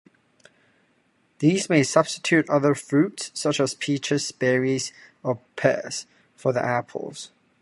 These 1.37 1.69
may 1.69 1.83
substitute 1.83 2.49
other 2.49 2.73
fruits, 2.73 3.29
such 3.35 3.59
as 3.59 3.75
peaches, 3.75 4.31
berries, 4.31 4.91
or 5.21 5.39
pears, 5.55 6.07
for 6.35 6.51
the 6.51 6.65
apples. 6.65 7.29